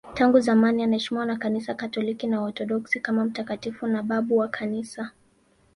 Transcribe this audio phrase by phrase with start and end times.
[0.13, 5.11] Tangu zamani anaheshimiwa na Kanisa Katoliki na Waorthodoksi kama mtakatifu na babu wa Kanisa.